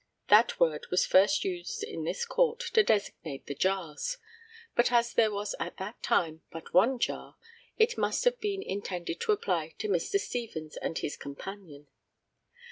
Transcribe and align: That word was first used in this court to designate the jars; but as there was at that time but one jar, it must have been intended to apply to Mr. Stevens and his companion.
That 0.29 0.59
word 0.59 0.87
was 0.89 1.05
first 1.05 1.45
used 1.45 1.83
in 1.83 2.05
this 2.05 2.25
court 2.25 2.59
to 2.73 2.81
designate 2.81 3.45
the 3.45 3.53
jars; 3.53 4.17
but 4.75 4.91
as 4.91 5.13
there 5.13 5.29
was 5.31 5.53
at 5.59 5.77
that 5.77 6.01
time 6.01 6.41
but 6.51 6.73
one 6.73 6.97
jar, 6.97 7.35
it 7.77 7.99
must 7.99 8.23
have 8.25 8.39
been 8.39 8.63
intended 8.63 9.21
to 9.21 9.31
apply 9.31 9.75
to 9.77 9.87
Mr. 9.89 10.19
Stevens 10.19 10.75
and 10.75 10.97
his 10.97 11.15
companion. 11.15 11.85